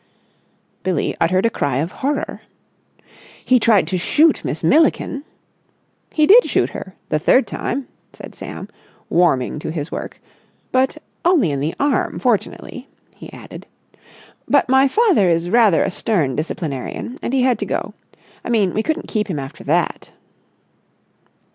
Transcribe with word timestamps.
Billie 0.81 1.15
uttered 1.21 1.45
a 1.45 1.51
cry 1.51 1.75
of 1.77 1.91
horror. 1.91 2.41
"He 3.45 3.59
tried 3.59 3.87
to 3.89 3.99
shoot 3.99 4.43
Miss 4.43 4.63
Milliken!" 4.63 5.23
"He 6.09 6.25
did 6.25 6.45
shoot 6.45 6.71
her—the 6.71 7.19
third 7.19 7.45
time," 7.45 7.87
said 8.11 8.33
Sam, 8.33 8.67
warming 9.11 9.59
to 9.59 9.69
his 9.69 9.91
work. 9.91 10.19
"Only 11.23 11.51
in 11.51 11.59
the 11.59 11.75
arm, 11.79 12.17
fortunately," 12.17 12.87
he 13.13 13.31
added. 13.31 13.67
"But 14.47 14.67
my 14.67 14.87
father 14.87 15.29
is 15.29 15.51
rather 15.51 15.83
a 15.83 15.91
stern 15.91 16.35
disciplinarian 16.35 17.19
and 17.21 17.31
he 17.31 17.43
had 17.43 17.59
to 17.59 17.67
go. 17.67 17.93
I 18.43 18.49
mean, 18.49 18.73
we 18.73 18.81
couldn't 18.81 19.07
keep 19.07 19.27
him 19.27 19.37
after 19.37 19.63
that." 19.65 20.11